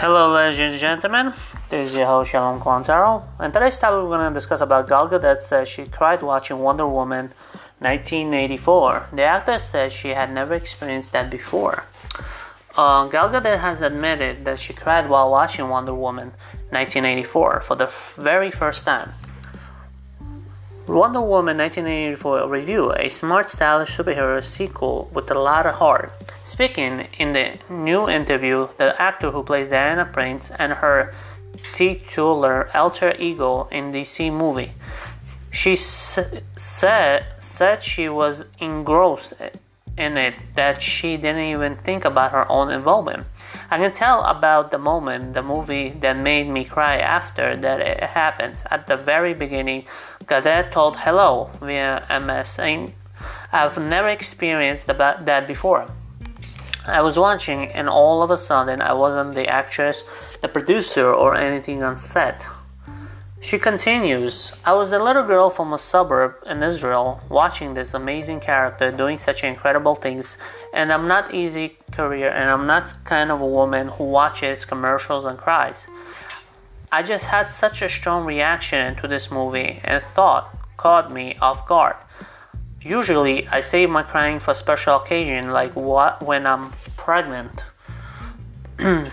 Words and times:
Hello, 0.00 0.32
ladies 0.32 0.58
and 0.60 0.78
gentlemen. 0.78 1.34
This 1.68 1.90
is 1.90 1.94
your 1.94 2.06
host 2.06 2.30
Shalom 2.30 2.58
Klantaro, 2.58 3.22
and 3.38 3.52
today's 3.52 3.78
topic 3.78 4.02
we're 4.02 4.16
going 4.16 4.32
to 4.32 4.34
discuss 4.34 4.62
about 4.62 4.88
Gal 4.88 5.06
Gadot 5.06 5.42
says 5.42 5.68
she 5.68 5.84
cried 5.84 6.22
watching 6.22 6.60
Wonder 6.60 6.88
Woman 6.88 7.34
1984. 7.80 9.10
The 9.12 9.24
actress 9.24 9.64
says 9.68 9.92
she 9.92 10.08
had 10.08 10.32
never 10.32 10.54
experienced 10.54 11.12
that 11.12 11.28
before. 11.28 11.84
Uh, 12.78 13.08
Gal 13.08 13.28
Gadot 13.28 13.60
has 13.60 13.82
admitted 13.82 14.46
that 14.46 14.58
she 14.58 14.72
cried 14.72 15.10
while 15.10 15.30
watching 15.30 15.68
Wonder 15.68 15.92
Woman 15.92 16.28
1984 16.70 17.60
for 17.60 17.76
the 17.76 17.92
very 18.16 18.50
first 18.50 18.86
time. 18.86 19.12
Wonder 20.90 21.20
Woman 21.20 21.56
1984 21.58 22.48
review, 22.48 22.92
a 22.94 23.08
smart, 23.08 23.48
stylish 23.48 23.96
superhero 23.96 24.44
sequel 24.44 25.08
with 25.14 25.30
a 25.30 25.38
lot 25.38 25.64
of 25.64 25.76
heart. 25.76 26.12
Speaking 26.42 27.06
in 27.16 27.32
the 27.32 27.58
new 27.68 28.08
interview, 28.08 28.66
the 28.76 29.00
actor 29.00 29.30
who 29.30 29.44
plays 29.44 29.68
Diana 29.68 30.04
Prince 30.04 30.50
and 30.58 30.72
her 30.72 31.14
titular 31.74 32.68
alter 32.76 33.14
ego 33.20 33.68
in 33.70 33.92
DC 33.92 34.32
movie, 34.32 34.72
she 35.52 35.74
s- 35.74 36.18
said 36.56 37.24
said 37.38 37.84
she 37.84 38.08
was 38.08 38.44
engrossed 38.58 39.34
in 39.96 40.16
it 40.16 40.34
that 40.56 40.82
she 40.82 41.16
didn't 41.16 41.50
even 41.54 41.76
think 41.76 42.04
about 42.04 42.32
her 42.32 42.50
own 42.50 42.68
involvement. 42.68 43.26
I 43.70 43.78
can 43.78 43.92
tell 43.92 44.24
about 44.24 44.72
the 44.72 44.78
moment, 44.78 45.34
the 45.34 45.42
movie 45.42 45.90
that 46.00 46.16
made 46.16 46.48
me 46.48 46.64
cry 46.64 46.96
after 46.98 47.56
that 47.56 47.80
it 47.80 48.02
happens. 48.02 48.64
At 48.70 48.88
the 48.88 48.96
very 48.96 49.34
beginning, 49.34 49.86
Gadot 50.30 50.70
told 50.70 50.96
hello 50.98 51.50
via 51.60 52.06
MSN. 52.08 52.92
I've 53.50 53.76
never 53.78 54.08
experienced 54.08 54.86
that 54.86 55.48
before. 55.48 55.90
I 56.86 57.00
was 57.02 57.18
watching, 57.18 57.66
and 57.72 57.88
all 57.88 58.22
of 58.22 58.30
a 58.30 58.36
sudden, 58.36 58.80
I 58.80 58.92
wasn't 58.92 59.34
the 59.34 59.48
actress, 59.48 60.04
the 60.40 60.46
producer, 60.46 61.12
or 61.12 61.34
anything 61.34 61.82
on 61.82 61.96
set. 61.96 62.46
She 63.40 63.58
continues, 63.58 64.52
I 64.64 64.74
was 64.74 64.92
a 64.92 65.02
little 65.02 65.24
girl 65.24 65.50
from 65.50 65.72
a 65.72 65.78
suburb 65.78 66.36
in 66.46 66.62
Israel 66.62 67.22
watching 67.28 67.74
this 67.74 67.92
amazing 67.92 68.38
character 68.38 68.92
doing 68.92 69.18
such 69.18 69.42
incredible 69.42 69.96
things, 69.96 70.38
and 70.72 70.92
I'm 70.92 71.08
not 71.08 71.34
easy 71.34 71.76
career 71.90 72.30
and 72.30 72.48
I'm 72.50 72.66
not 72.66 73.04
kind 73.04 73.32
of 73.32 73.40
a 73.40 73.46
woman 73.46 73.88
who 73.88 74.04
watches 74.04 74.64
commercials 74.64 75.24
and 75.24 75.36
cries. 75.38 75.86
I 76.92 77.04
just 77.04 77.26
had 77.26 77.50
such 77.50 77.82
a 77.82 77.88
strong 77.88 78.24
reaction 78.24 78.96
to 78.96 79.06
this 79.06 79.30
movie 79.30 79.80
and 79.84 80.02
thought 80.02 80.56
caught 80.76 81.12
me 81.12 81.36
off 81.40 81.68
guard. 81.68 81.94
Usually 82.82 83.46
I 83.46 83.60
save 83.60 83.90
my 83.90 84.02
crying 84.02 84.40
for 84.40 84.54
special 84.54 84.96
occasion 84.96 85.52
like 85.52 85.76
what 85.76 86.20
when 86.20 86.46
I'm 86.46 86.72
pregnant. 86.96 87.62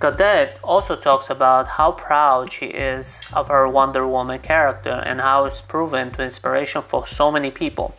Gadot 0.00 0.50
also 0.62 0.96
talks 0.96 1.28
about 1.28 1.68
how 1.68 1.92
proud 1.92 2.52
she 2.52 2.66
is 2.66 3.20
of 3.34 3.48
her 3.48 3.68
Wonder 3.68 4.06
Woman 4.06 4.38
character 4.38 5.02
and 5.04 5.20
how 5.20 5.44
it's 5.44 5.60
proven 5.60 6.12
to 6.12 6.22
inspiration 6.22 6.80
for 6.80 7.06
so 7.06 7.30
many 7.30 7.50
people. 7.50 7.94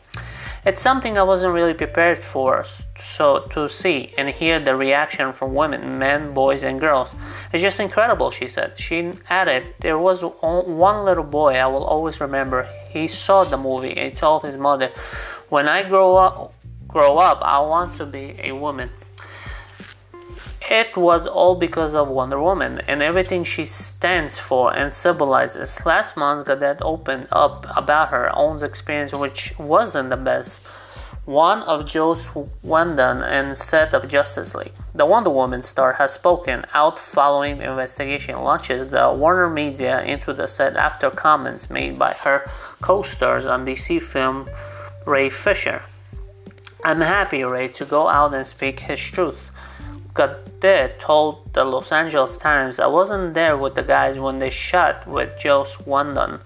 It's 0.65 0.81
something 0.81 1.17
I 1.17 1.23
wasn't 1.23 1.53
really 1.53 1.73
prepared 1.73 2.19
for, 2.19 2.65
so 2.99 3.47
to 3.52 3.69
see 3.69 4.13
and 4.17 4.27
hear 4.29 4.59
the 4.59 4.75
reaction 4.75 5.31
from 5.31 5.53
women, 5.53 5.97
men, 5.97 6.33
boys, 6.33 6.63
and 6.63 6.81
girls. 6.81 7.15
It's 7.53 7.61
just 7.61 7.79
incredible, 7.79 8.29
she 8.29 8.49
said. 8.49 8.77
She 8.77 9.13
added, 9.30 9.75
There 9.80 9.97
was 9.97 10.21
one 10.21 11.05
little 11.05 11.23
boy 11.23 11.55
I 11.55 11.67
will 11.67 11.85
always 11.85 12.19
remember. 12.19 12.67
He 12.89 13.07
saw 13.07 13.45
the 13.45 13.57
movie 13.57 13.95
and 13.97 14.17
told 14.17 14.43
his 14.43 14.57
mother, 14.57 14.91
When 15.47 15.69
I 15.69 15.83
grow 15.83 16.17
up, 16.17 16.53
grow 16.87 17.17
up, 17.17 17.39
I 17.41 17.59
want 17.59 17.95
to 17.97 18.05
be 18.05 18.35
a 18.43 18.52
woman. 18.52 18.89
It 20.69 20.95
was 20.95 21.25
all 21.25 21.55
because 21.55 21.95
of 21.95 22.09
Wonder 22.09 22.39
Woman 22.39 22.79
and 22.87 23.01
everything 23.01 23.43
she 23.43 23.65
stands 23.65 24.37
for 24.37 24.71
and 24.71 24.93
symbolizes. 24.93 25.83
Last 25.83 26.15
month, 26.15 26.45
Gadot 26.45 26.77
opened 26.81 27.27
up 27.31 27.65
about 27.75 28.09
her 28.09 28.30
own 28.35 28.63
experience, 28.63 29.11
which 29.11 29.58
wasn't 29.58 30.11
the 30.11 30.17
best 30.17 30.61
one 31.25 31.63
of 31.63 31.87
Joss 31.87 32.27
Whedon 32.61 33.23
and 33.23 33.58
set 33.58 33.95
of 33.95 34.08
Justice 34.08 34.53
League. 34.53 34.73
The 34.93 35.08
Wonder 35.08 35.31
Woman 35.31 35.63
star 35.63 35.93
has 35.93 36.13
spoken 36.13 36.65
out 36.75 36.99
following 36.99 37.58
the 37.58 37.71
investigation 37.71 38.39
launches 38.43 38.89
the 38.89 39.11
Warner 39.11 39.49
Media 39.49 40.03
into 40.03 40.33
the 40.33 40.47
set 40.47 40.75
after 40.75 41.09
comments 41.09 41.71
made 41.71 41.97
by 41.97 42.13
her 42.13 42.47
co-stars 42.81 43.47
on 43.47 43.65
DC 43.65 44.03
film 44.03 44.47
Ray 45.08 45.31
Fisher. 45.31 45.81
I'm 46.83 47.02
happy, 47.02 47.43
Ray, 47.43 47.69
to 47.69 47.85
go 47.85 48.08
out 48.08 48.35
and 48.35 48.45
speak 48.45 48.81
his 48.81 48.99
truth. 48.99 49.49
Gadot 50.14 50.99
told 50.99 51.53
the 51.53 51.64
Los 51.64 51.92
Angeles 51.92 52.37
Times, 52.37 52.80
I 52.80 52.87
wasn't 52.87 53.33
there 53.33 53.58
with 53.58 53.75
the 53.75 53.83
guys 53.83 54.17
when 54.20 54.39
they 54.39 54.49
shot 54.49 55.08
with 55.08 55.37
Joe 55.39 55.65
Whedon. 55.86 56.42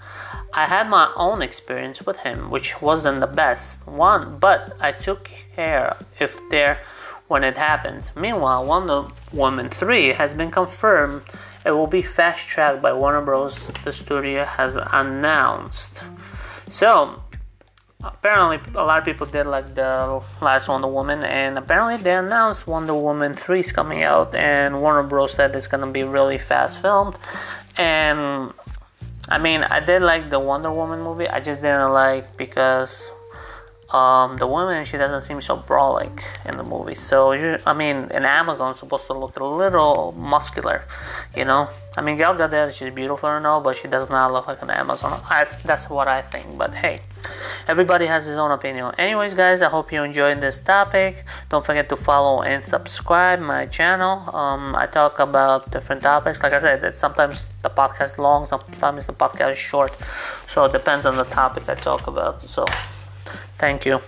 I 0.53 0.65
had 0.65 0.89
my 0.89 1.11
own 1.15 1.41
experience 1.41 2.03
with 2.03 2.17
him, 2.17 2.51
which 2.51 2.81
wasn't 2.81 3.21
the 3.21 3.27
best 3.27 3.85
one, 3.87 4.37
but 4.37 4.75
I 4.79 4.91
took 4.91 5.31
care 5.55 5.97
if 6.19 6.39
there 6.51 6.79
when 7.27 7.43
it 7.43 7.57
happens. 7.57 8.11
Meanwhile, 8.15 8.65
Wonder 8.65 9.07
Woman 9.31 9.69
3 9.69 10.13
has 10.13 10.33
been 10.33 10.51
confirmed 10.51 11.23
it 11.65 11.71
will 11.71 11.87
be 11.87 12.01
fast 12.01 12.47
tracked 12.47 12.81
by 12.81 12.91
Warner 12.91 13.21
Bros. 13.21 13.71
The 13.85 13.93
studio 13.93 14.43
has 14.43 14.75
announced. 14.75 16.03
So, 16.69 17.21
apparently 18.03 18.59
a 18.75 18.83
lot 18.83 18.97
of 18.97 19.05
people 19.05 19.25
did 19.25 19.45
like 19.47 19.75
the 19.75 20.21
last 20.41 20.67
Wonder 20.67 20.87
Woman, 20.87 21.23
and 21.23 21.57
apparently 21.57 21.97
they 21.97 22.15
announced 22.15 22.67
Wonder 22.67 22.93
Woman 22.93 23.33
3 23.33 23.59
is 23.59 23.71
coming 23.71 24.03
out, 24.03 24.35
and 24.35 24.81
Warner 24.81 25.03
Bros. 25.03 25.33
said 25.33 25.55
it's 25.55 25.67
gonna 25.67 25.87
be 25.87 26.03
really 26.03 26.37
fast 26.37 26.81
filmed. 26.81 27.17
And 27.77 28.53
I 29.29 29.37
mean, 29.37 29.63
I 29.63 29.79
did 29.79 30.01
like 30.01 30.29
the 30.29 30.39
Wonder 30.39 30.71
Woman 30.71 31.01
movie, 31.01 31.27
I 31.27 31.39
just 31.39 31.61
didn't 31.61 31.93
like 31.93 32.35
because 32.37 33.09
um, 33.93 34.37
the 34.37 34.47
woman 34.47 34.85
she 34.85 34.97
doesn't 34.97 35.21
seem 35.21 35.39
so 35.41 35.55
brolic 35.55 36.23
in 36.45 36.57
the 36.57 36.63
movie. 36.63 36.95
So 36.95 37.31
I 37.31 37.73
mean, 37.73 37.97
an 38.11 38.25
Amazon, 38.25 38.73
supposed 38.73 39.05
to 39.07 39.13
look 39.13 39.39
a 39.39 39.45
little 39.45 40.13
muscular, 40.17 40.85
you 41.35 41.45
know. 41.45 41.69
I 41.95 42.01
mean, 42.01 42.17
Gal 42.17 42.33
Gadot, 42.33 42.73
she's 42.73 42.91
beautiful 42.91 43.29
and 43.29 43.45
all, 43.45 43.61
but 43.61 43.77
she 43.77 43.87
does 43.87 44.09
not 44.09 44.33
look 44.33 44.47
like 44.47 44.63
an 44.63 44.71
Amazon. 44.71 45.21
I, 45.29 45.45
that's 45.63 45.91
what 45.91 46.07
I 46.07 46.23
think. 46.23 46.57
But 46.57 46.73
hey, 46.73 47.01
everybody 47.67 48.07
has 48.07 48.25
his 48.25 48.35
own 48.35 48.49
opinion. 48.49 48.95
Anyways, 48.97 49.35
guys, 49.35 49.61
I 49.61 49.69
hope 49.69 49.93
you 49.93 50.01
enjoyed 50.01 50.41
this 50.41 50.59
topic. 50.59 51.23
Don't 51.49 51.63
forget 51.63 51.89
to 51.89 51.95
follow 51.95 52.41
and 52.41 52.65
subscribe 52.65 53.39
my 53.39 53.67
channel. 53.67 54.35
Um, 54.35 54.75
I 54.75 54.87
talk 54.87 55.19
about 55.19 55.69
different 55.69 56.01
topics. 56.01 56.41
Like 56.41 56.53
I 56.53 56.59
said, 56.59 56.81
that 56.81 56.97
sometimes 56.97 57.45
the 57.61 57.69
podcast 57.69 58.17
long, 58.17 58.47
sometimes 58.47 59.05
the 59.05 59.13
podcast 59.13 59.51
is 59.51 59.59
short. 59.59 59.93
So 60.47 60.65
it 60.65 60.73
depends 60.73 61.05
on 61.05 61.15
the 61.15 61.25
topic 61.25 61.69
I 61.69 61.75
talk 61.75 62.07
about. 62.07 62.41
So. 62.49 62.65
Thank 63.57 63.85
you. 63.85 64.01